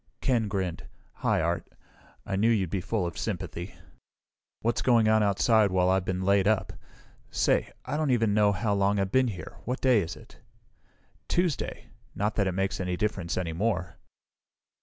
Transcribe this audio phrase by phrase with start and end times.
[0.19, 0.87] Ken grinned.
[1.17, 1.67] "Hi, Art.
[2.25, 3.75] I knew you'd be full of sympathy.
[4.61, 6.73] What's going on outside while I've been laid up?
[7.29, 9.57] Say I don't even know how long I've been here!
[9.65, 10.39] What day is it?"
[11.27, 11.91] "Tuesday.
[12.15, 13.97] Not that it makes any difference any more."